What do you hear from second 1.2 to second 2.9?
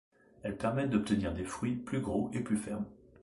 des fruits plus gros et plus fermes.